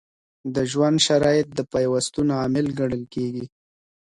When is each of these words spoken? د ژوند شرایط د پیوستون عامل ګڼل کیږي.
د 0.55 0.57
ژوند 0.71 0.97
شرایط 1.07 1.47
د 1.53 1.59
پیوستون 1.73 2.27
عامل 2.39 2.67
ګڼل 2.79 3.03
کیږي. 3.13 3.45